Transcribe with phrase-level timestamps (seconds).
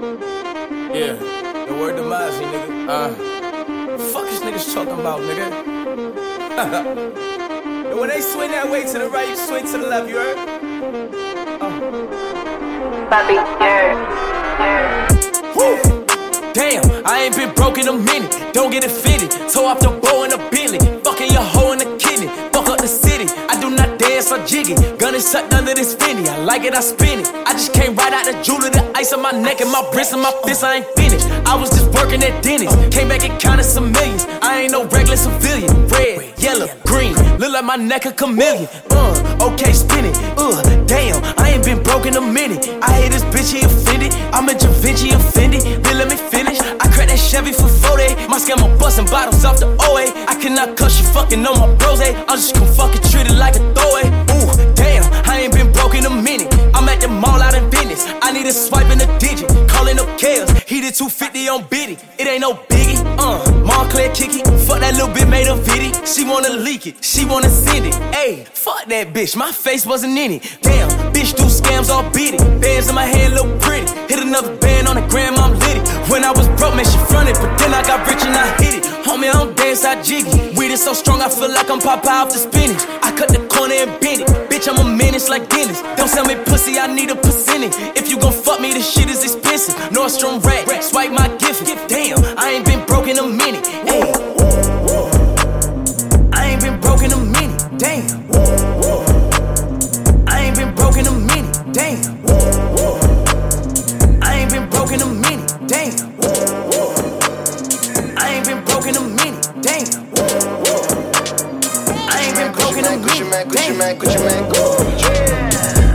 [0.00, 1.12] Yeah,
[1.66, 2.88] the word to Mozzie, nigga.
[2.88, 5.52] Uh, fuck is niggas talking about, nigga?
[7.90, 10.16] and when they swing that way to the right, you swing to the left, you
[10.16, 10.38] heard?
[11.60, 11.68] Uh.
[13.10, 13.60] Bobby, yeah,
[14.58, 15.54] yeah.
[15.54, 15.76] Woo!
[16.54, 18.54] Damn, I ain't been broke in a minute.
[18.54, 19.30] Don't get it fitted.
[19.50, 20.78] Toe off the bow in a billy.
[21.04, 22.28] Fucking your hoe in the kidney.
[22.80, 23.26] The city.
[23.46, 24.74] I do not dance or jiggy.
[24.96, 26.26] Gun is sucked under this finny.
[26.26, 27.28] I like it, I spin it.
[27.44, 30.14] I just came right out the jewelry, the ice on my neck and my wrist
[30.14, 30.64] and my fist.
[30.64, 31.26] I ain't finished.
[31.44, 32.72] I was just working at Dennis.
[32.88, 34.24] Came back and counted some millions.
[34.40, 35.88] I ain't no regular civilian.
[35.88, 37.12] Red, yellow, green.
[37.36, 38.66] Look like my neck a chameleon.
[38.90, 40.16] Uh, okay, spin it.
[40.38, 42.66] Uh, damn, I ain't been broke in a minute.
[42.80, 44.14] I hate this bitch, he offended.
[44.32, 45.79] I'm a Da Vinci offended.
[47.30, 48.26] Chevy for 40.
[48.26, 50.10] My scammer busting bottles off the OA.
[50.26, 52.00] I cannot cuss you fucking on my bros.
[52.00, 52.12] eh?
[52.28, 54.08] I'm just gonna fucking treat it like a throwaway.
[54.34, 56.52] Ooh, damn, I ain't been broke in a minute.
[56.74, 58.04] I'm at the mall out in Venice.
[58.20, 59.48] I need a swipe in a digit.
[59.68, 60.50] Calling up chaos.
[60.66, 61.98] He did 250 on Biddy.
[62.18, 62.98] It ain't no biggie.
[63.18, 64.42] Uh, Moncler kicky.
[64.66, 65.90] Fuck that little bit made a viddy.
[66.04, 67.04] She wanna leak it.
[67.04, 67.94] She wanna send it.
[68.12, 69.36] Ayy, fuck that bitch.
[69.36, 70.58] My face wasn't in it.
[70.62, 72.40] Damn, bitch do scams all beat it.
[72.60, 73.86] Bands in my hand look pretty.
[74.08, 75.80] Hit another band on the gram, I'm litty.
[76.10, 77.36] When I was broke, man, she fronted.
[77.36, 78.84] But then I got rich and I hit it.
[79.04, 80.56] Homie, I don't dance, I jiggy.
[80.56, 82.82] Weed is so strong, I feel like I'm Popeye off the spinach.
[83.02, 84.28] I cut the corner and bend it.
[84.48, 85.82] Bitch, I'm a menace like Dennis.
[85.96, 87.74] Don't sell me pussy, I need a percentage.
[87.96, 89.74] If you gon' fuck me, this shit is expensive.
[89.92, 91.60] Nordstrom rack, swipe my gift.
[91.88, 93.64] Damn, I ain't been broke in a minute.
[93.92, 94.08] Ayy.
[96.32, 97.60] I ain't been broke in a minute.
[97.78, 98.69] Damn.
[101.80, 101.96] Damn.
[104.20, 105.48] I ain't been broke in a minute.
[105.66, 106.12] Damn.
[108.18, 109.48] I ain't been broke in a minute.
[109.64, 109.88] Damn.
[112.04, 113.08] I ain't been broke in a man, minute.
[113.08, 113.80] Gucci Mane, Damn.
[113.96, 114.44] Gucci Mane,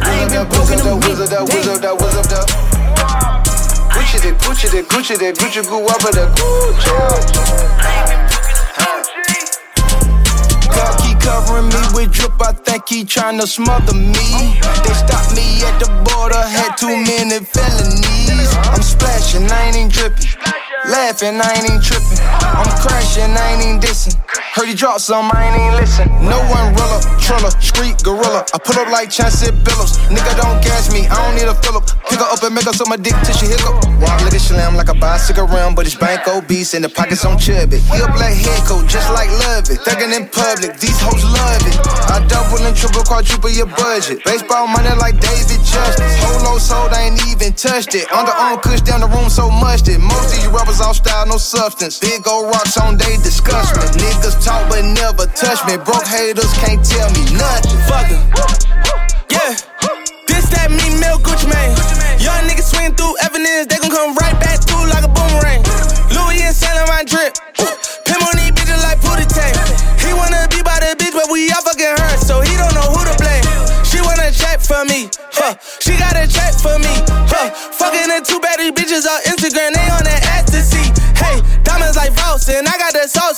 [0.01, 1.63] I ain't been broke in a that wizard, that minute.
[1.63, 1.81] Damn.
[1.81, 2.47] that wizard, that.
[3.93, 6.89] Gucci, the Gucci, the Gucci, the Gucci, go up with the Gucci.
[11.25, 14.61] Covering me with drip, I think he tryna smother me.
[14.85, 18.53] They stopped me at the border, had too many felonies.
[18.69, 20.64] I'm splashing, I ain't dripping.
[20.85, 22.21] Laughing, I ain't even tripping.
[22.21, 24.13] I'm crashing, I ain't even dissing.
[24.53, 26.07] Heard he dropped some, I ain't even listen.
[26.23, 28.45] No one rilla, triller, street gorilla.
[28.53, 29.97] I pull up like Chauncey Billups.
[30.13, 31.83] Nigga don't gas me, I don't need a Phillip.
[32.07, 33.81] Pick her up and make her suck my dick till she hiccup.
[33.99, 37.25] Walk like a slam like a bicycle rim, but it's bank obese and the pockets
[37.25, 37.81] on chubby.
[37.81, 39.81] He a black head coat, just like love it.
[39.81, 41.75] Thuggin' in public, these hoes love it.
[42.13, 44.23] I double and triple, quadruple your budget.
[44.23, 46.15] Baseball money like David Justice.
[46.23, 48.07] Holo sold, I ain't even touched it.
[48.07, 51.37] Underarm kush down the room so much that most of you rappers all style, no
[51.37, 51.99] substance.
[51.99, 53.83] Big old rocks on, they disgust me.
[54.01, 55.77] Niggas talk but never touch me.
[55.77, 57.79] Broke haters can't tell me nothing.
[57.87, 58.19] Fuck it.
[59.31, 59.55] Yeah.
[60.27, 61.75] This that me milk Gucci Mane.
[62.19, 65.61] Young niggas swing through evidence, they gon' come right back through like a boomerang.
[66.11, 67.37] Louis and Saint Laurent drip.
[68.05, 69.53] Pim on these bitches like Pootie Tang.
[70.01, 72.89] He wanna be by the bitch, but we all fucking her, so he don't know
[72.89, 73.45] who to blame.
[73.85, 75.55] She wanna check for me, huh?
[75.79, 76.93] She got a check for me,
[77.29, 77.53] huh?
[77.53, 79.44] Fucking the two baddie bitches on Instagram,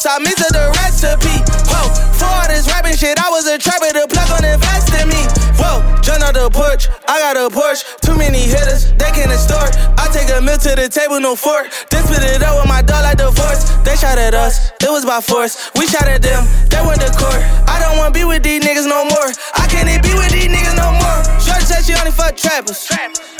[0.05, 1.41] I got the recipe.
[1.73, 5.17] Whoa, for this rapping shit, I was a trapper, the plug on invest in me.
[5.57, 9.73] Whoa, jump out the porch, I got a Porsche, too many hitters, they can't extort.
[9.97, 11.73] I take a meal to the table, no fork.
[11.89, 13.73] Then spit it up with my dog like divorce.
[13.81, 15.73] They shot at us, it was by force.
[15.73, 17.41] We shot at them, they went to court.
[17.65, 19.29] I don't wanna be with these niggas no more.
[19.57, 21.19] I can't even be with these niggas no more.
[21.41, 22.85] Shorty said she only fuck trappers.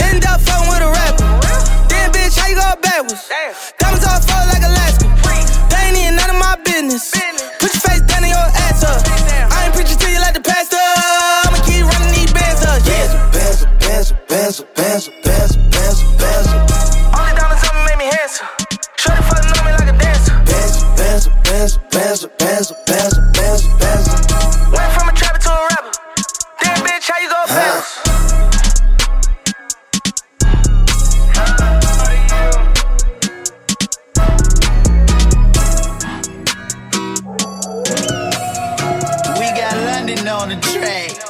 [0.02, 1.22] End up fucking with a rapper.
[1.86, 3.30] Then bitch, how you go backwards?
[3.78, 4.97] Diamonds all fall like Alaska.
[4.97, 4.97] They
[6.82, 7.12] business.
[7.60, 9.02] Put your face down in your ass up.
[9.08, 10.78] I ain't preaching to you like the pastor.
[10.78, 12.82] I'ma keep running these bands up.
[12.86, 13.30] Yeah.
[13.32, 15.27] Bezel, bezel, bezel, bezel, bezel, bezel,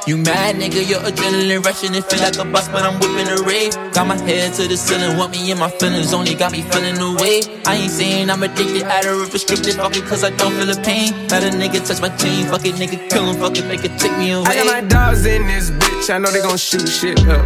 [0.07, 3.43] You mad, nigga, your adrenaline rushing it feel like a boss, but I'm whipping a
[3.43, 3.73] rave.
[3.91, 6.95] Got my head to the ceiling, want me in my feelings, only got me feeling
[6.95, 7.41] away.
[7.65, 10.79] I ain't saying I'm addicted, out of restricted, fuck it, cause I don't feel the
[10.79, 11.11] pain.
[11.27, 13.99] Let a nigga touch my chain, fuck it, nigga, kill him, fuck it, make it
[13.99, 14.47] take me away.
[14.47, 17.43] I got my dogs in this bitch, I know they gon' shoot shit up.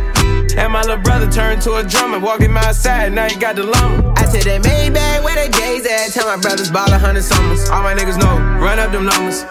[0.54, 3.64] And my little brother turned to a drummer, walked him outside, now he got the
[3.64, 4.14] lumber.
[4.18, 6.14] I said that Maybach, where the J's at?
[6.14, 7.68] Tell my brothers ball a hundred summers.
[7.70, 9.42] All my niggas know, run up them numbers.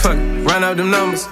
[0.00, 0.16] Fuck,
[0.48, 1.28] run up them numbers.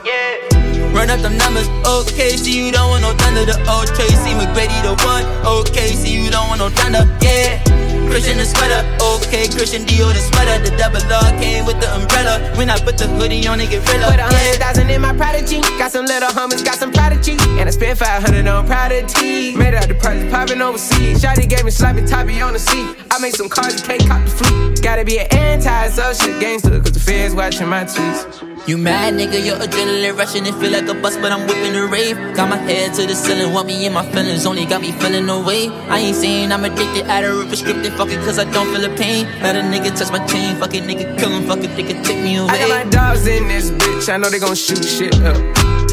[1.03, 4.79] Run up them numbers, okay, see you don't want no thunder, the old Tracy McGrady,
[4.87, 7.59] the one, okay, see you don't want no thunder, yeah.
[8.07, 10.63] Christian the sweater, okay, Christian Dior the sweater.
[10.63, 12.39] The double R came with the umbrella.
[12.57, 14.13] When I put the hoodie on, it get realer.
[14.13, 15.61] Put a hundred thousand in my prodigy.
[15.81, 17.37] Got some little homies, got some prodigy.
[17.59, 19.57] And I spent 500 on prodigy.
[19.57, 21.23] Made out the price popping overseas.
[21.23, 23.02] Shotty gave me sloppy toppy on the seat.
[23.13, 24.83] I made some cars, you can't cop the fleet.
[24.83, 28.49] Gotta be an anti-social gangster, cause the feds watching my tweets.
[28.67, 31.87] You mad, nigga, your adrenaline rushing and feel like a bus, but I'm whipping the
[31.89, 32.17] rave.
[32.35, 35.29] Got my head to the ceiling, want me in my feelings, only got me feeling
[35.29, 35.69] away.
[35.69, 38.97] I ain't saying I'm addicted, out of restricted, fuck it, cause I don't feel the
[38.97, 39.27] pain.
[39.43, 42.17] Let a nigga touch my chain, fuck it, nigga, kill him, fuck it, nigga, take
[42.17, 42.49] me away.
[42.49, 45.37] I got my dogs in this bitch, I know they gon' shoot shit up.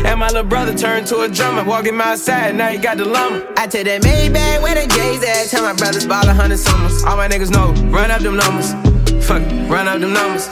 [0.06, 3.46] And my little brother turned to a drummer, walking outside, now he got the lumber.
[3.58, 7.04] I take that Maybach where the J's at, tell my brothers ball a hundred summers.
[7.10, 8.70] All my niggas know, run up them numbers.
[9.26, 10.48] Fuck it, run up them numbers.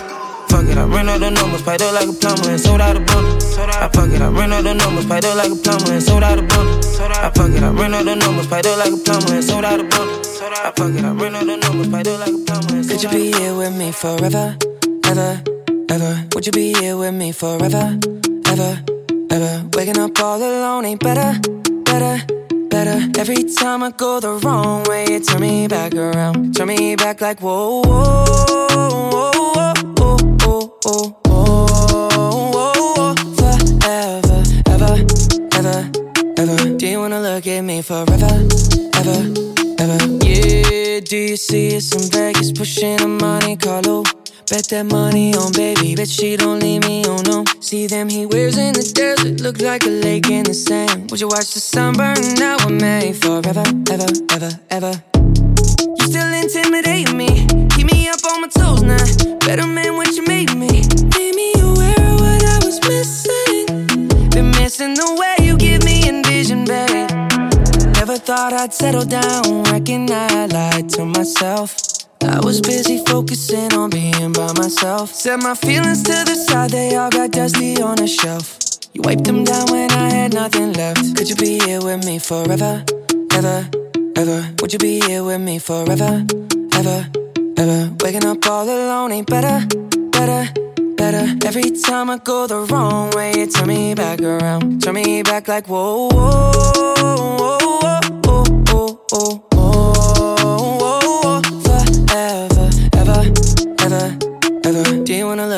[0.49, 2.95] Fuck it, I ran out the numbers, paid up like a plumber and sold out
[2.95, 3.35] a bundle.
[3.37, 6.23] I fuck it, I ran out the numbers, paid up like a plumber and sold
[6.23, 6.81] out a bundle.
[6.81, 9.65] I fuck it, I ran out the numbers, paid up like a plumber and sold
[9.65, 10.17] out a bundle.
[10.17, 13.03] I fuck it, I ran out the numbers, paid up like a plumber and Could
[13.03, 14.57] you be here with me forever,
[15.05, 15.43] ever,
[15.89, 16.25] ever?
[16.33, 17.99] Would you be here with me forever,
[18.47, 18.83] ever,
[19.29, 19.69] ever?
[19.73, 21.39] Waking up all alone ain't better,
[21.83, 22.36] better,
[22.77, 23.19] better.
[23.19, 27.21] Every time I go the wrong way, you turn me back around, turn me back
[27.21, 28.25] like whoa, whoa,
[29.13, 34.39] whoa, whoa, whoa, whoa, whoa, whoa, forever,
[34.73, 34.93] ever,
[35.57, 35.77] ever,
[36.41, 36.77] ever.
[36.77, 38.33] Do you wanna look at me forever,
[38.99, 39.19] ever,
[39.83, 39.99] ever?
[40.25, 44.03] Yeah, do you see us in Vegas pushing a Monte Carlo?
[44.49, 47.43] Bet that money on baby, bet she don't leave me, oh no.
[47.59, 51.11] See them he wears in the desert, look like a lake in the sand.
[51.11, 54.93] Would you watch the sun burn out with me forever, ever, ever, ever?
[55.99, 57.27] You still intimidate me,
[57.75, 59.03] keep me up on my toes now.
[59.43, 60.79] Better man, what you made me.
[61.11, 64.07] Made me aware of what I was missing.
[64.31, 67.11] Been missing the way you give me envision, babe.
[67.99, 71.96] Never thought I'd settle down, reckon I lied to myself.
[72.23, 75.13] I was busy focusing on being by myself.
[75.13, 78.59] Set my feelings to the side, they all got dusty on a shelf.
[78.93, 81.15] You wiped them down when I had nothing left.
[81.15, 82.83] Could you be here with me forever,
[83.33, 83.69] ever,
[84.15, 84.49] ever?
[84.61, 86.25] Would you be here with me forever,
[86.73, 87.07] ever,
[87.57, 87.91] ever?
[88.01, 89.65] Waking up all alone ain't better,
[90.11, 90.51] better,
[90.95, 91.35] better.
[91.45, 95.67] Every time I go the wrong way, turn me back around, turn me back like
[95.67, 96.51] whoa, whoa,
[97.37, 97.56] whoa,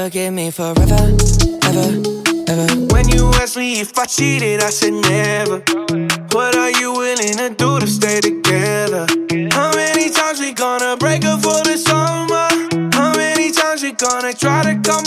[0.04, 0.82] look at me forever,
[1.68, 1.90] ever,
[2.48, 2.68] ever?
[2.94, 5.60] When you asked me if I cheated, I said never.
[6.32, 9.06] What are you willing to do to stay together?
[9.52, 12.48] How many times we gonna break up for the summer?
[12.94, 15.04] How many times we gonna try to call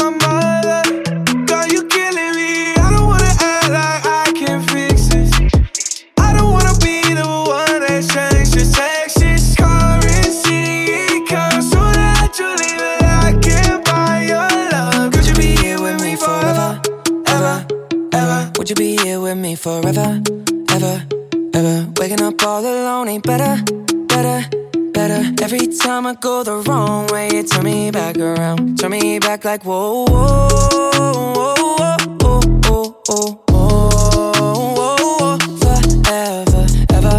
[25.82, 29.64] time I go the wrong way, you turn me back around, turn me back like
[29.64, 30.48] whoa, whoa,
[30.78, 31.54] whoa,
[32.22, 37.18] whoa, whoa, whoa, whoa, whoa, forever, ever,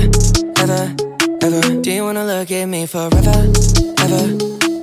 [0.62, 0.96] ever,
[1.42, 1.82] ever.
[1.82, 3.52] Do you wanna look at me forever,
[4.00, 4.24] ever,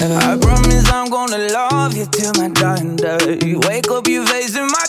[0.05, 0.19] ever?
[0.29, 3.55] I promise I'm gonna love you till my dying day.
[3.67, 4.85] Wake up, you facing my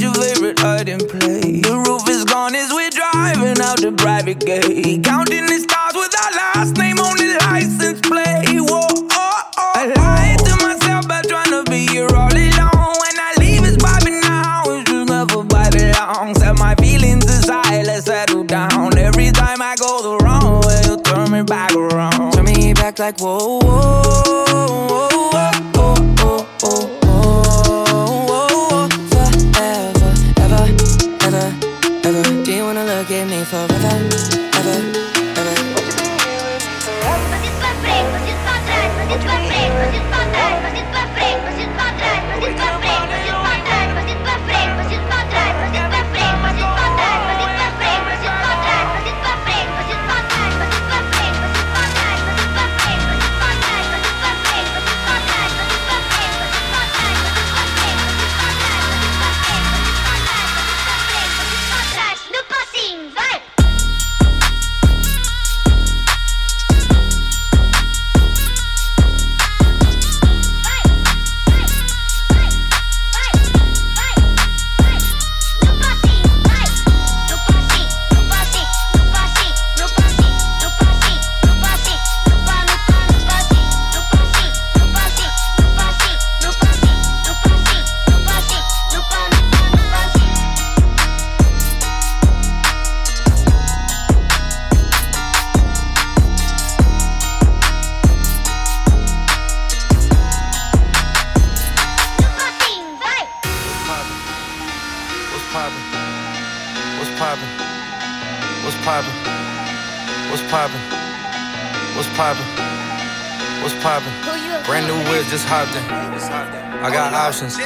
[0.00, 1.62] your favorite hiding place.
[1.62, 5.04] The roof is gone as we're driving out the private gate.
[5.04, 8.60] Counting the stars with our last name on the license plate.
[8.60, 9.72] Whoa, oh, oh.
[9.76, 12.92] I lied to myself by trying to be here all alone.
[13.02, 14.62] When I leave, it's vibing now.
[14.66, 16.34] It's just never vibing long.
[16.34, 18.96] Set my feelings aside, let's settle down.
[18.98, 22.32] Every time I go the wrong way, you turn me back around.
[22.32, 25.09] Turn me back like whoa, whoa, whoa,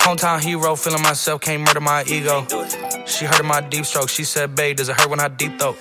[0.00, 2.46] Hometown hero, feeling myself, can't murder my ego.
[3.06, 4.08] She heard of my deep stroke.
[4.08, 5.76] She said, babe, does it hurt when I deep throat?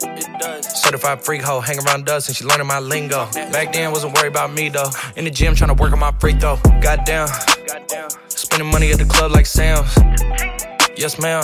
[0.64, 3.26] Certified freak hoe, hang around dust and she learning my lingo.
[3.52, 4.90] Back then, wasn't worried about me though.
[5.16, 6.58] In the gym, trying to work on my free throw.
[6.82, 7.28] Goddamn.
[8.28, 9.96] Spending money at the club like Sam's.
[10.98, 11.44] Yes, ma'am.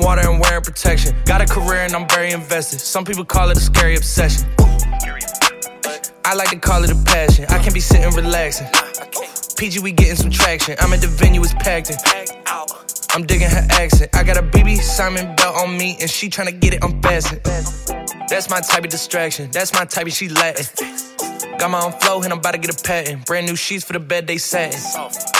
[0.00, 1.14] water and wearing protection.
[1.24, 2.80] Got a career and I'm very invested.
[2.80, 4.48] Some people call it a scary obsession.
[6.24, 7.46] I like to call it a passion.
[7.48, 8.68] I can be sitting relaxing.
[9.56, 10.76] PG, we getting some traction.
[10.78, 11.96] I'm at the venue, it's packed in.
[13.14, 14.14] I'm digging her accent.
[14.14, 17.40] I got a BB Simon belt on me, and she tryna get it unfastened.
[18.28, 19.50] That's my type of distraction.
[19.50, 20.66] That's my type of she Latin.
[21.58, 23.26] Got my own flow, and I'm about to get a patent.
[23.26, 25.37] Brand new sheets for the bed they satin.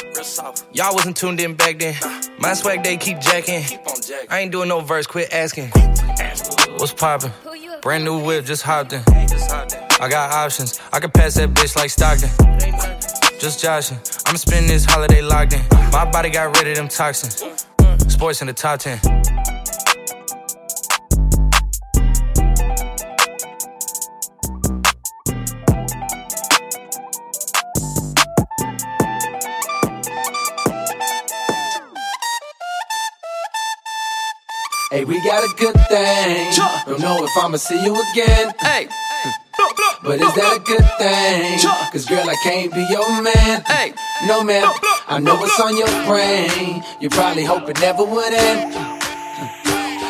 [0.72, 1.94] Y'all wasn't tuned in back then.
[2.38, 3.64] My swag they keep jacking.
[4.28, 5.70] I ain't doing no verse, quit asking.
[6.78, 7.30] What's poppin'?
[7.82, 9.02] Brand new whip, just hopped in.
[9.06, 10.80] I got options.
[10.92, 12.30] I can pass that bitch like Stockton.
[13.38, 13.98] Just joshing.
[14.26, 15.60] I'ma spend this holiday locked in.
[15.70, 15.90] Uh.
[15.92, 17.40] My body got rid of them toxins.
[17.42, 17.98] Uh, uh.
[18.08, 19.00] Sports in the top 10.
[34.99, 36.52] Hey, we got a good thing.
[36.85, 38.52] Don't know if I'ma see you again.
[38.59, 38.88] Hey.
[40.02, 41.61] But is that a good thing?
[41.93, 43.62] Cause girl, I can't be your man.
[43.62, 43.95] Hey.
[44.26, 44.67] No man,
[45.07, 46.83] I know what's on your brain.
[47.00, 48.75] You probably hope it never would end.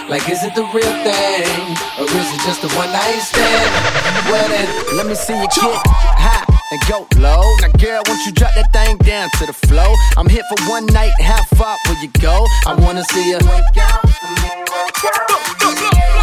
[0.09, 1.77] Like, is it the real thing?
[2.01, 4.33] Or is it just a one night stand?
[4.33, 7.57] Well then, let me see you get high and go low.
[7.61, 9.95] Now, girl, won't you drop that thing down to the flow?
[10.17, 12.47] I'm here for one night, how far will you go?
[12.67, 13.39] I wanna see you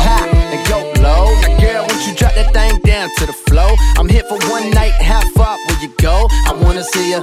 [0.06, 1.34] high and go low.
[1.42, 3.76] Now, girl, won't you drop that thing down to the flow?
[3.98, 6.28] I'm here for one night, how far will you go?
[6.48, 7.22] I wanna see you.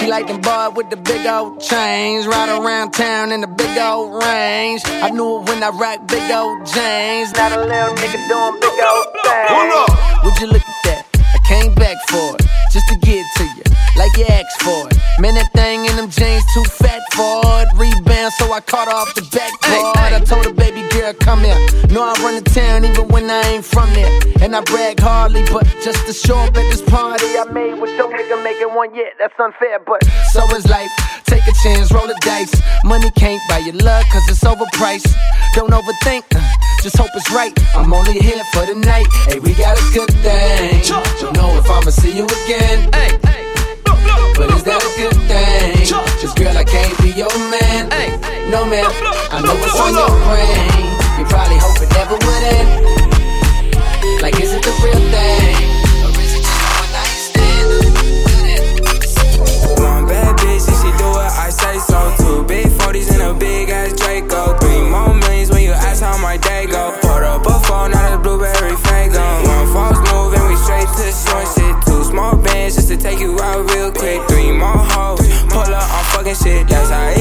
[0.00, 3.76] She like them boy with the big old chains, ride around town in the big
[3.76, 4.80] old range.
[4.86, 7.36] I knew it when I rock big old James.
[7.36, 10.24] Not a little nigga doing big old things.
[10.24, 11.04] Would you look at that?
[11.20, 13.64] I came back for it, just to get to you,
[14.00, 14.96] like you asked for it.
[15.20, 17.68] Man, that thing in them jeans too fat for it.
[17.76, 20.16] Rebound, so I caught her off the backboard.
[20.16, 21.60] I told her, baby girl, come here.
[21.92, 24.08] Know I run the town even when I ain't from there.
[24.40, 27.92] And I brag hardly, but just to show up at this party I made with
[28.00, 29.12] your nigga making one yet.
[29.18, 30.00] That's unfair, but
[30.32, 30.90] so is life.
[31.28, 32.56] Take a chance, roll the dice.
[32.84, 35.12] Money can't buy your love, cause it's overpriced.
[35.52, 36.40] Don't overthink, uh,
[36.82, 37.52] just hope it's right.
[37.76, 39.08] I'm only here for the night.
[39.28, 40.80] Hey, we got a good thing.
[40.88, 43.49] Don't know if I'ma see you again.
[44.40, 45.84] But is that a good thing?
[45.84, 47.92] Just girl, I can't be your man.
[48.48, 48.88] No man,
[49.28, 50.80] I know what's on your brain.
[51.20, 52.80] You probably hope it never would end.
[54.22, 55.19] Like, is it the real thing?
[76.42, 77.19] Shit, that's how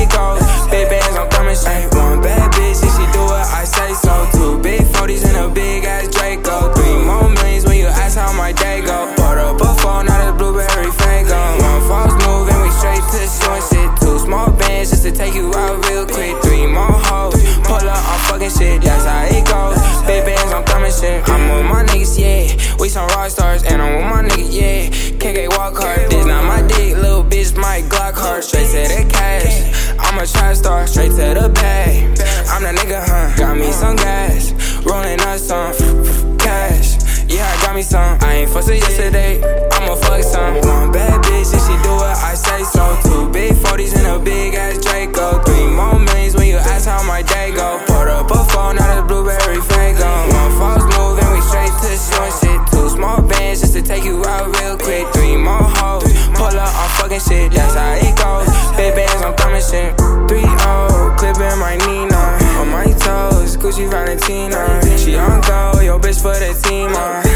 [38.59, 39.39] fussing yesterday,
[39.71, 40.55] I'ma fuck some.
[40.67, 42.83] One bad bitch, and she do what I say so.
[43.07, 45.41] Two big 40s and a big ass Draco.
[45.43, 47.79] Three more millions when you ask how my day go.
[47.87, 50.11] Put up a phone, not a blueberry Faygo.
[50.35, 52.59] One false move and we straight to showing shit.
[52.71, 55.07] Two small bands just to take you out real quick.
[55.13, 58.49] Three more hoes, pull up, I'm fucking shit, that's how it goes.
[58.75, 59.95] Big bands, I'm thumbing shit.
[60.27, 62.23] Three O, clipping my Nina.
[62.59, 64.81] On my toes, Gucci Valentina.
[64.97, 67.28] She on go, yo bitch for the team, uh.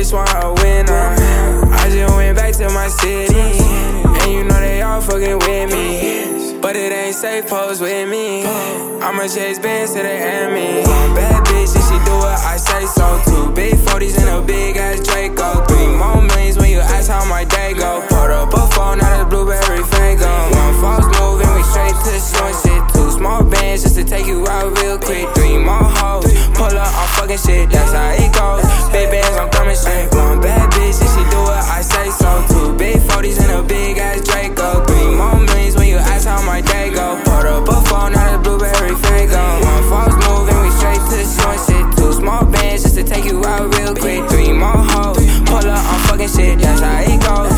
[0.00, 1.12] Bitch want a winner.
[1.76, 3.36] I just went back to my city.
[3.36, 6.58] And you know they all fucking with me.
[6.58, 8.46] But it ain't safe, pose with me.
[9.04, 10.88] I'ma chase bands to the enemy.
[10.88, 13.20] One bad bitch, and she do what I say so.
[13.28, 15.66] Two big 40s and a big ass Draco.
[15.66, 18.00] Three more millions when you ask how my day go.
[18.08, 20.32] Put up a phone, not a blueberry Faygo.
[20.56, 22.94] One false move and we straight to showing shit.
[22.94, 25.28] Two small bands just to take you out real quick.
[25.34, 26.24] Three more hoes,
[26.60, 27.70] pull up, I'm fucking shit.
[27.72, 28.68] That's how it goes.
[28.92, 30.12] Big bands, I'm coming straight.
[30.12, 32.30] One bad bitch, and she do what I say so.
[32.52, 34.84] Two big 40s and a big ass Draco.
[34.84, 37.16] Three more millions when you ask how my day go.
[37.24, 39.42] Put up a phone, not a blueberry Faygo.
[39.64, 41.86] One false move and we straight to showing shit.
[41.96, 44.28] Two small bands just to take you out real quick.
[44.28, 46.58] Three more hoes, pull up, I'm fucking shit.
[46.60, 47.49] That's how it goes.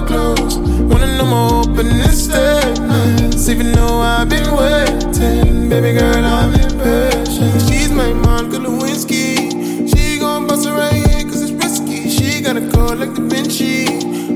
[0.00, 0.60] Door closed.
[0.90, 5.68] Wanna know more opening statements, even though I've been waiting.
[5.68, 7.62] Baby girl, I'm impatient.
[7.68, 9.88] She's my Monica Lewinsky.
[9.88, 12.08] She gon' bust it right here cause it's risky.
[12.10, 13.86] She got a call like Da Vinci.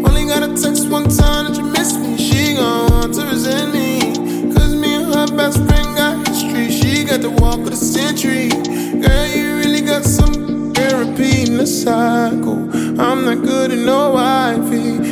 [0.07, 2.17] Only got a text one time that you miss me.
[2.17, 4.01] She gon' want to resent me.
[4.55, 6.71] Cause me and her best friend got history.
[6.71, 8.49] She got the walk of the century.
[8.49, 12.59] Girl, you really got some girl repeating the cycle.
[13.01, 15.12] I'm not good at no wifey.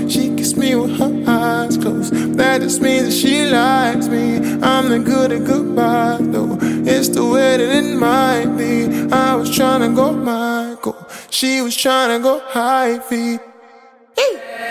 [2.71, 4.37] That just means that she likes me.
[4.63, 6.57] I'm the good at goodbye though.
[6.89, 9.11] It's the way that it might be.
[9.11, 10.97] I was trying to go Michael.
[11.31, 13.41] She was trying to go high feet.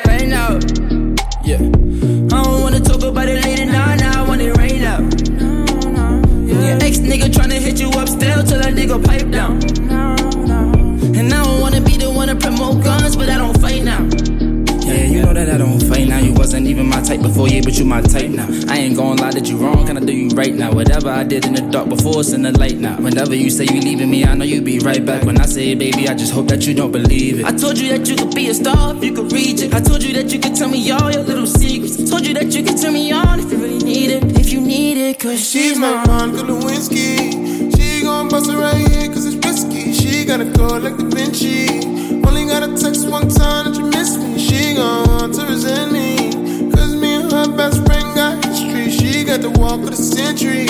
[0.05, 0.59] Right now,
[1.43, 1.59] yeah.
[1.59, 4.99] I don't wanna talk about it later, nah, nah, I want it right now.
[6.47, 9.28] Your ex nigga tryna hit you up still till that nigga pipe
[16.39, 18.47] wasn't even my type before, yeah, but you my type now.
[18.71, 20.71] I ain't gonna lie that you wrong, can I do you right now?
[20.71, 22.95] Whatever I did in the dark before, it's in the light now.
[22.95, 25.23] Whenever you say you leaving me, I know you be right back.
[25.23, 27.45] When I say it, baby, I just hope that you don't believe it.
[27.45, 29.73] I told you that you could be a star if you could reach it.
[29.73, 32.09] I told you that you could tell me all your little secrets.
[32.09, 34.23] Told you that you could turn me on if you really need it.
[34.39, 37.75] If you need it, cause She's my Monica Lewinsky.
[37.75, 39.91] She gon' bust it right here cause it's risky.
[39.91, 41.83] She got a call like Da Vinci.
[42.25, 44.39] Only got a text one time that you miss me.
[44.39, 46.18] She gon' want to resent me.
[47.55, 48.89] Best friend got history.
[48.91, 50.65] She got the walk of the century.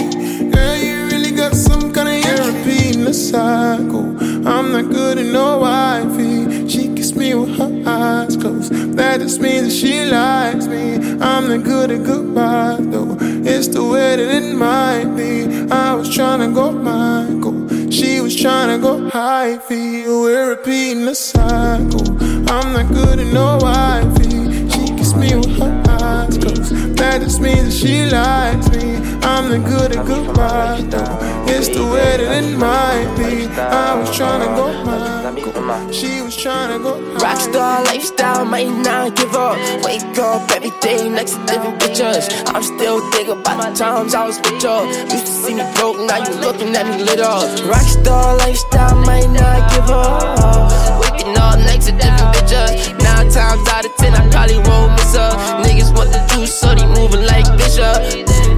[0.51, 4.07] Girl, you really got some kind of hair repeating the cycle.
[4.47, 6.67] I'm not good at no wifey.
[6.67, 8.71] She kiss me with her eyes closed.
[8.97, 10.95] That just means that she likes me.
[11.21, 13.17] I'm not good at goodbye though.
[13.21, 15.69] It's the way that it might be.
[15.71, 17.91] I was trying to go Michael.
[17.91, 20.07] She was trying to go high feet.
[20.07, 22.07] We're repeating the cycle.
[22.49, 24.69] I'm not good at no wifey.
[24.71, 25.78] She kiss me with her
[26.09, 26.71] eyes closed.
[26.97, 28.87] That just means that she likes me.
[29.31, 31.45] I'm not good at goodbye though.
[31.53, 33.47] It's the way that it might be.
[33.57, 35.19] I was trying to go
[35.69, 35.91] Michael.
[35.91, 39.57] She was trying to go high Rockstar lifestyle, might not give up.
[39.85, 42.25] Wake up every day next to different pictures.
[42.47, 44.77] I'm still thinking about the times I was with you.
[45.13, 47.45] Used to see me broke, now you looking at me lit up.
[47.69, 51.01] Rockstar lifestyle, might not give up.
[51.01, 52.97] Waking up next to different bitches.
[53.03, 55.31] Nine times out of ten, I probably won't miss her.
[55.63, 58.01] Niggas want the juice, so they moving like Bishop.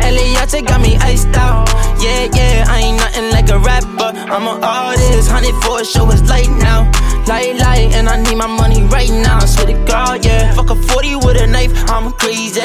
[0.01, 1.69] Eliantte got me iced out.
[2.01, 4.11] Yeah, yeah, I ain't nothing like a rapper.
[4.33, 6.89] I'm an artist, hundred for a show is light now.
[7.27, 9.39] Light, light, and I need my money right now.
[9.39, 10.53] Swear to God, yeah.
[10.53, 12.61] Fuck a 40 with a knife I'm crazy.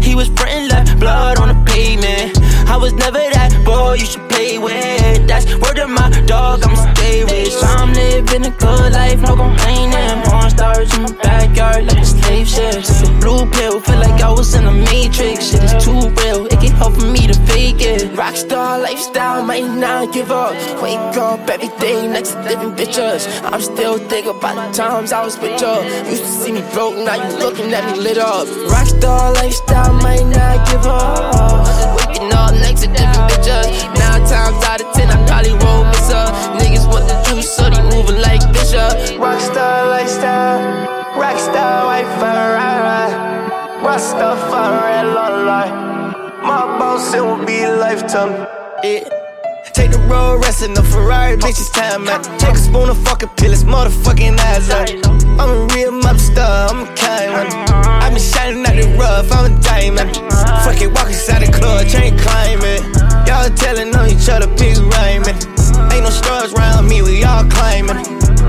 [0.00, 2.38] He was printing like blood on the pavement.
[2.68, 5.26] I was never that boy you should play with.
[5.26, 7.54] That's word of my dog, I'ma stay rich.
[7.62, 10.22] I'm living a good life, no complaining.
[10.24, 12.84] Porn stars in my backyard like a slave ship.
[13.26, 15.50] Blue pill, feel like I was in a matrix.
[15.50, 18.02] Shit is too real, it can't help for me to fake it.
[18.14, 20.54] Rockstar lifestyle, might not give up.
[20.80, 23.26] Wake up every day next to different bitches.
[23.42, 25.74] I'm still thinking about the times I was with you.
[26.08, 28.46] Used to see me broke, now you looking at me lit up.
[28.70, 31.66] Rockstar lifestyle, might not give up.
[31.98, 33.66] Waking up next to different bitches.
[33.98, 36.26] Nine times out of ten, I probably won't miss her.
[36.62, 39.18] Niggas want the juice, so they moving like Bishop.
[39.18, 40.62] Rockstar lifestyle,
[41.18, 42.65] rockstar Wi-Fi, right,
[43.86, 45.60] la la.
[46.42, 48.46] My boss, it will be lifetime.
[48.82, 49.08] Yeah.
[49.74, 52.22] Take the road, rest in the Ferrari, bitch, it's time, man.
[52.38, 54.88] Take a spoon of fucking pill, it's motherfucking eyes up.
[55.38, 57.46] I'm a real mob star, I'm a kind one.
[58.02, 60.16] I been shining out the rough, I'm a diamond.
[60.64, 62.82] Fuck it, walk inside the club, chain climbing.
[63.26, 65.36] Y'all telling on each other, pigs rhyming.
[65.92, 67.98] Ain't no stars around me, we all climbing.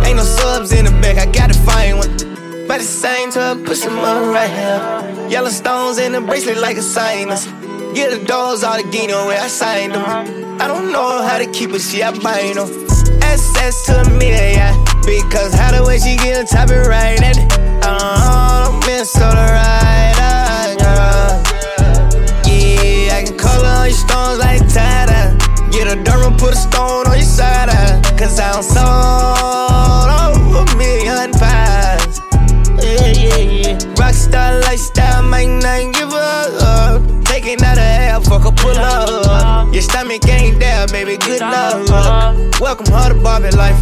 [0.05, 2.36] Ain't no subs in the back, I gotta find one.
[2.67, 5.29] By the same time, put some money right here.
[5.29, 7.45] Yellow stones in the bracelet like a sinus.
[7.95, 10.59] Get the doors all the Gino where I signed them.
[10.61, 12.67] I don't know how to keep it, she I bind them.
[13.21, 14.75] Access to me, yeah.
[15.05, 17.37] Because how the way she get on top it right it.
[17.83, 21.43] Oh, I'm been so the right, yeah.
[23.15, 25.37] I can color all your stones like Tata.
[25.71, 29.36] Get a Durham, put a stone on your side, uh, Cause I'm sold
[35.37, 37.25] might not give up.
[37.25, 39.71] Taking out a half, fuck a pull up.
[39.71, 42.59] Your stomach ain't there, baby, good luck.
[42.59, 43.79] Welcome her to Barbie life.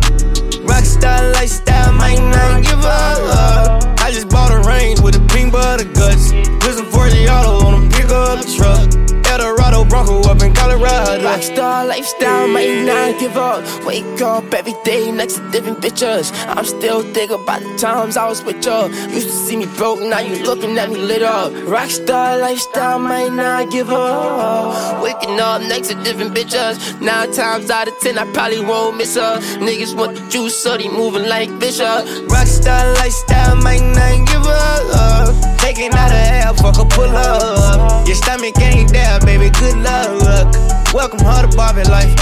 [0.67, 3.99] Rockstar lifestyle, might not give up.
[4.01, 6.33] I just bought a range with a pink butter guts.
[6.59, 9.24] Put some 40 auto on them, pick up the truck.
[9.35, 11.21] Eldorado Bronco up in Colorado.
[11.21, 13.65] Rockstar lifestyle, might not give up.
[13.85, 16.31] Wake up every day next to different bitches.
[16.47, 18.87] I'm still thinking about the times I was with you.
[19.13, 21.51] Used to see me broke, now you looking at me lit up.
[21.67, 25.03] Rockstar lifestyle, might not give up.
[25.03, 27.01] Waking up next to different bitches.
[27.01, 29.39] Nine times out of ten, I probably won't miss her.
[29.59, 32.05] Niggas want the juice, so they moving like Bishop.
[32.31, 35.59] Rockstar lifestyle, might not give up.
[35.59, 38.07] Taking out a half, fuck a pull up.
[38.07, 40.53] Your stomach ain't there, baby, good luck.
[40.93, 42.15] Welcome her to Bobby life.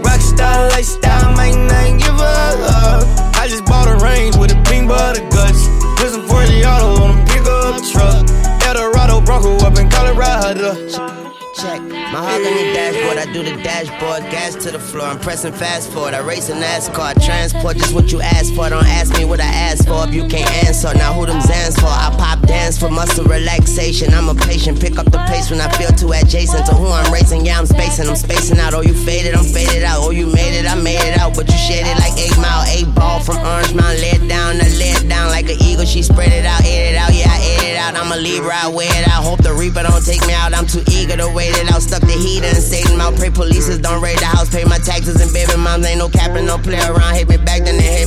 [0.00, 3.36] Rockstar lifestyle, might not give up.
[3.36, 5.66] I just bought a range with a pink butter guts.
[6.00, 8.62] Put some 40 auto on a pick up truck.
[8.62, 11.25] Eldorado Bronco up in Colorado.
[11.56, 11.80] Check.
[11.80, 14.22] Mahogany dashboard, I do the dashboard.
[14.30, 16.12] Gas to the floor, I'm pressing fast forward.
[16.12, 17.24] I race a NASCAR.
[17.24, 18.68] Transport just what you asked for.
[18.68, 20.92] Don't ask me what I asked for if you can't answer.
[20.92, 21.88] Now who them Xans for?
[21.88, 24.12] I pop dance for muscle relaxation.
[24.12, 24.80] I'm a patient.
[24.80, 27.46] Pick up the pace when I feel too adjacent to who I'm racing.
[27.46, 28.06] Yeah, I'm spacing.
[28.06, 28.74] I'm spacing out.
[28.74, 30.00] Oh, you faded, I'm faded out.
[30.02, 31.34] Oh, you made it, I made it out.
[31.34, 33.96] But you shaded like 8 mile, 8 ball from Orange Mound.
[33.96, 35.84] It down, I it down like an eagle.
[35.84, 37.12] She spread it out, ate it out.
[37.14, 37.94] Yeah, I ate it out.
[37.96, 39.24] I'm a Libra, I wear it out.
[39.24, 40.54] Hope the Reaper don't take me out.
[40.54, 41.82] I'm too eager to wait it out.
[41.82, 43.14] Stuck the heat and Satan out.
[43.16, 44.50] Pray polices don't raid the house.
[44.50, 45.86] Pay my taxes and baby moms.
[45.86, 47.14] Ain't no capping, no play around.
[47.14, 48.05] Hit me back, then they hit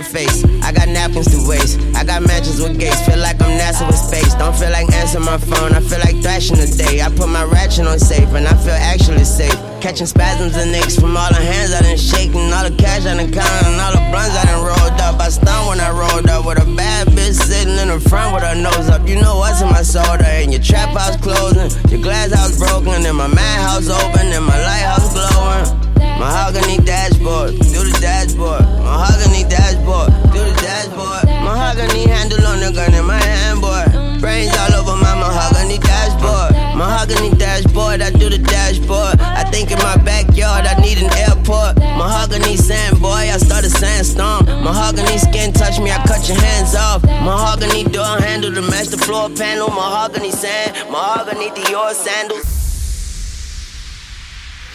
[0.00, 0.44] your face.
[0.64, 1.80] I got napkins to waste.
[1.94, 3.00] I got matches with gates.
[3.04, 4.32] Feel like I'm NASA with space.
[4.34, 5.72] Don't feel like answering my phone.
[5.72, 7.02] I feel like thrashing today.
[7.02, 9.56] I put my ratchet on safe and I feel actually safe.
[9.80, 12.52] Catching spasms and aches from all the hands I done shaking.
[12.52, 15.20] All the cash I done counted and all the blunts I done rolled up.
[15.20, 18.44] I stunned when I rolled up with a bad bitch sitting in the front with
[18.44, 19.06] her nose up.
[19.06, 20.26] You know what's in my soda.
[20.26, 24.56] And your trap house closing, your glass house broken, and my madhouse open, and my
[24.64, 25.90] lighthouse glowing.
[26.20, 28.69] Mahogany dashboard, do the dashboard.
[28.90, 31.22] Mahogany dashboard, do the dashboard.
[31.46, 33.86] Mahogany handle on the gun in my hand, boy.
[34.18, 36.50] Brains all over my mahogany dashboard.
[36.74, 39.20] Mahogany dashboard, I do the dashboard.
[39.20, 41.78] I think in my backyard I need an airport.
[41.78, 44.46] Mahogany sand, boy, I start a sandstorm.
[44.46, 47.04] Mahogany skin touch me, I cut your hands off.
[47.04, 49.68] Mahogany door handle the floor panel.
[49.68, 52.58] Mahogany sand, mahogany Dior sandals.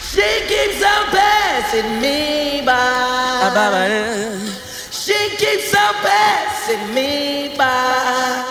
[0.00, 3.05] She keeps on passing me by.
[4.90, 8.42] She keeps on passing me by.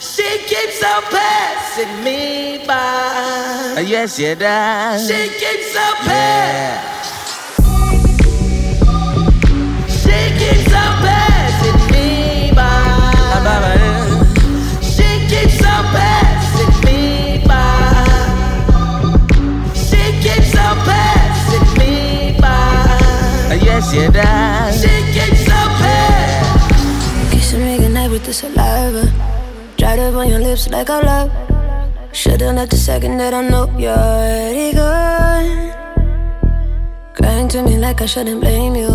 [0.00, 3.84] She keeps on passing me by.
[3.86, 5.06] Yes, you does.
[5.06, 7.01] She keeps on passing.
[7.01, 7.01] She
[23.96, 24.82] does.
[24.82, 27.30] She keeps passing.
[27.30, 29.04] Kissing me goodnight with the saliva.
[29.76, 31.30] Dried up on your lips like I love.
[32.12, 35.72] Should've left the second that I know you're already gone.
[37.14, 38.90] Crying to me like I shouldn't blame you.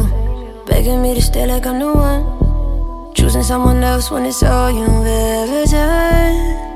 [0.68, 3.14] Begging me to stay like I'm the one.
[3.16, 6.68] Choosing someone else when it's all you've ever done.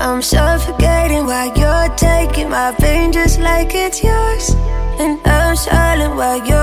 [0.00, 4.56] I'm suffocating while you're taking my pain just like it's yours.
[4.98, 6.57] And I'm silent while you're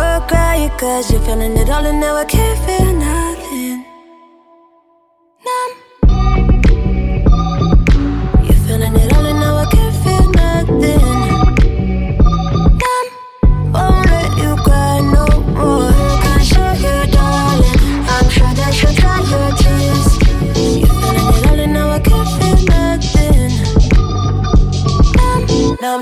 [0.77, 3.94] cause you're feeling it all and now I can't feel nothing.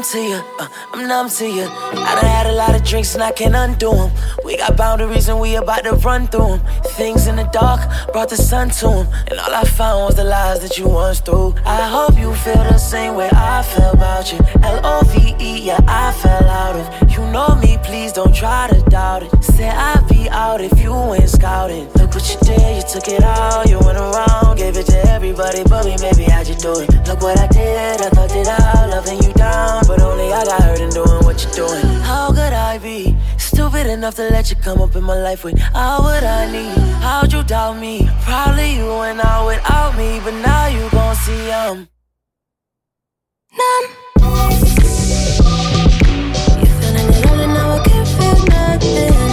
[0.03, 1.63] To you, uh, I'm numb to you.
[1.63, 4.11] I done had a lot of drinks and I can't undo them.
[4.43, 6.61] We got boundaries and we about to run through them.
[6.97, 7.79] Things in the dark
[8.11, 9.07] brought the sun to them.
[9.29, 11.55] And all I found was the lies that you once threw.
[11.65, 14.39] I hope you feel the same way I feel about you.
[14.61, 17.11] L O V E, yeah, I fell out of.
[17.11, 19.43] You know me, please don't try to doubt it.
[19.43, 21.87] Said I'd be out if you ain't scouting.
[21.93, 23.69] Look what you did, you took it out.
[23.69, 25.95] You went around, gave it to everybody but me.
[26.01, 26.91] Maybe I just do it.
[27.07, 29.83] Look what I did, I thought it out, loving you down.
[29.93, 31.85] But only I got hurt in doing what you're doing.
[32.01, 35.61] How could I be stupid enough to let you come up in my life with
[35.75, 36.75] all what I need?
[37.05, 38.09] How'd you doubt me?
[38.21, 41.87] Probably you went out without me, but now you gon' see I'm
[43.53, 43.85] numb.
[46.57, 49.32] You're feeling it all and now I can't feel nothing.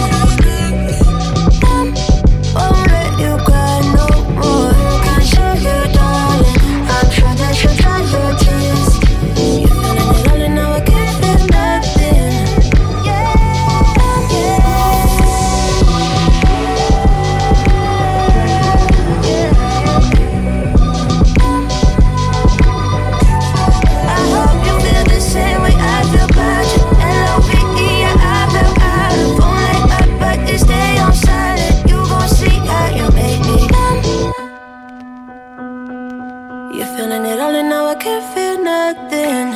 [38.93, 39.49] Nothing.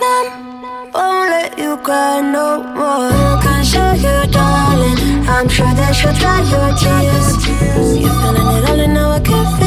[0.00, 0.28] Numb,
[0.94, 3.42] won't let you cry no more.
[3.42, 4.98] Can't show you, darling.
[5.28, 7.28] I'm sure that you'll dry your tears.
[8.02, 9.61] You're feeling it all and now I can't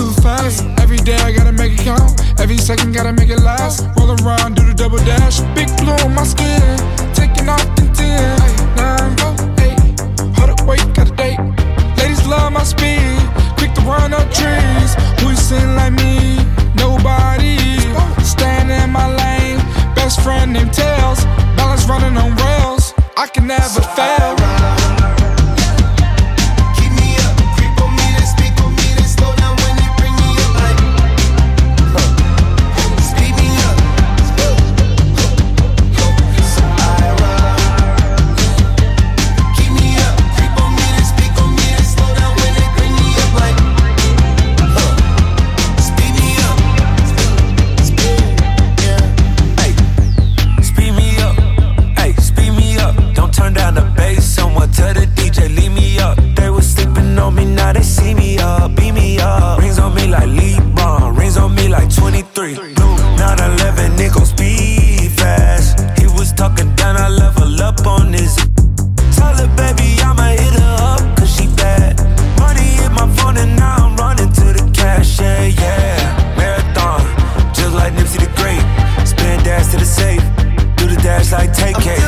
[0.00, 0.64] go super fast.
[0.80, 2.20] Every day I gotta make it count.
[2.40, 3.84] Every second gotta make it last.
[3.96, 5.40] Roll around, do the double dash.
[5.54, 6.62] Big blue on my skin.
[7.14, 9.16] Taking off the 10, 9,
[9.60, 10.36] 8.
[10.38, 11.40] Hold up, wait, got a date.
[11.98, 13.18] Ladies love my speed,
[13.58, 14.90] quick to run up trees.
[15.20, 16.38] Who sing like me?
[16.74, 17.58] Nobody.
[18.24, 19.58] Stand in my lane,
[19.94, 21.24] best friend named Tails.
[21.56, 24.39] Balance running on rails, I can never fail.
[81.32, 81.99] I take it.